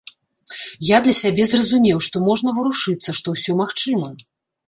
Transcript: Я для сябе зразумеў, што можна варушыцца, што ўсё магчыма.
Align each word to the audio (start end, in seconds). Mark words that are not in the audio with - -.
Я 0.95 1.01
для 1.07 1.13
сябе 1.23 1.43
зразумеў, 1.51 1.97
што 2.07 2.17
можна 2.29 2.49
варушыцца, 2.59 3.09
што 3.19 3.27
ўсё 3.35 3.51
магчыма. 3.63 4.07